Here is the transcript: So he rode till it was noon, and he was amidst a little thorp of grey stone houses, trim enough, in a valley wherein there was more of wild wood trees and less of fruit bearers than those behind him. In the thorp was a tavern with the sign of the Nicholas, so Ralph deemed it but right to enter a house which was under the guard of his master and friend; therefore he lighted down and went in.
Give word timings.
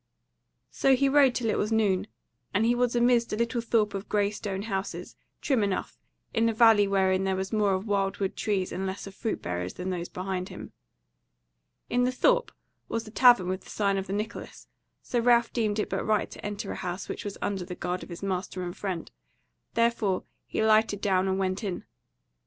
So 0.71 0.95
he 0.95 1.07
rode 1.07 1.35
till 1.35 1.51
it 1.51 1.59
was 1.59 1.71
noon, 1.71 2.07
and 2.55 2.65
he 2.65 2.73
was 2.73 2.95
amidst 2.95 3.33
a 3.33 3.35
little 3.35 3.61
thorp 3.61 3.93
of 3.93 4.09
grey 4.09 4.31
stone 4.31 4.63
houses, 4.63 5.15
trim 5.41 5.61
enough, 5.61 5.95
in 6.33 6.49
a 6.49 6.55
valley 6.55 6.87
wherein 6.87 7.23
there 7.23 7.35
was 7.35 7.53
more 7.53 7.75
of 7.75 7.85
wild 7.85 8.17
wood 8.17 8.35
trees 8.35 8.71
and 8.71 8.87
less 8.87 9.05
of 9.05 9.13
fruit 9.13 9.43
bearers 9.43 9.75
than 9.75 9.91
those 9.91 10.09
behind 10.09 10.49
him. 10.49 10.71
In 11.87 12.03
the 12.03 12.11
thorp 12.11 12.51
was 12.89 13.07
a 13.07 13.11
tavern 13.11 13.47
with 13.47 13.61
the 13.61 13.69
sign 13.69 13.99
of 13.99 14.07
the 14.07 14.13
Nicholas, 14.13 14.67
so 15.03 15.19
Ralph 15.19 15.53
deemed 15.53 15.77
it 15.77 15.87
but 15.87 16.03
right 16.03 16.31
to 16.31 16.43
enter 16.43 16.71
a 16.71 16.77
house 16.77 17.07
which 17.07 17.23
was 17.23 17.37
under 17.39 17.63
the 17.63 17.75
guard 17.75 18.01
of 18.01 18.09
his 18.09 18.23
master 18.23 18.63
and 18.63 18.75
friend; 18.75 19.11
therefore 19.75 20.23
he 20.47 20.63
lighted 20.63 20.99
down 21.01 21.27
and 21.27 21.37
went 21.37 21.63
in. 21.63 21.85